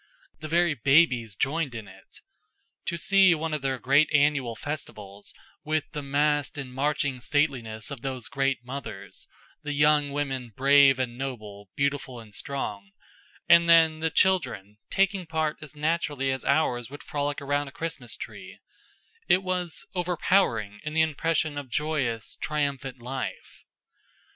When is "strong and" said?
12.33-13.69